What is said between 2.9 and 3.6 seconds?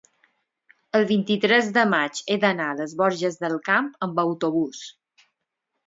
Borges